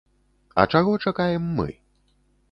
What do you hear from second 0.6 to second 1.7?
А чаго чакаем мы?